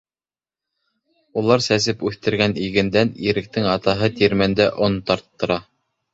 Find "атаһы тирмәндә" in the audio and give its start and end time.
3.75-4.69